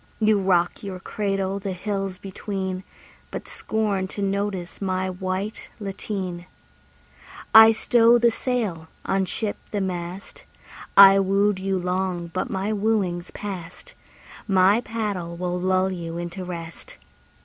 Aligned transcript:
You 0.19 0.39
rock 0.41 0.81
your 0.83 0.99
cradle 0.99 1.59
the 1.59 1.73
hills 1.73 2.17
between, 2.17 2.83
But 3.29 3.47
scorn 3.47 4.07
to 4.07 4.23
notice 4.23 4.81
my 4.81 5.11
white 5.11 5.69
lateen. 5.79 6.47
I 7.53 7.71
stow 7.71 8.17
the 8.17 8.31
sail, 8.31 8.87
unship 9.05 9.57
the 9.69 9.79
mast: 9.79 10.45
I 10.97 11.19
wooed 11.19 11.59
you 11.59 11.77
long 11.77 12.31
but 12.33 12.49
my 12.49 12.73
wooing's 12.73 13.29
past; 13.29 13.93
My 14.47 14.81
paddle 14.83 15.37
will 15.37 15.59
lull 15.61 15.91
you 15.91 16.17
into 16.17 16.43
rest. 16.43 16.97